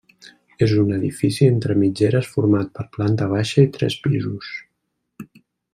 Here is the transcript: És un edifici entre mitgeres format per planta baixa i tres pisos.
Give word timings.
És 0.67 0.71
un 0.83 0.95
edifici 0.95 1.49
entre 1.49 1.75
mitgeres 1.83 2.31
format 2.37 2.73
per 2.79 2.87
planta 2.97 3.31
baixa 3.35 3.67
i 3.67 3.71
tres 3.77 3.99
pisos. 4.07 4.53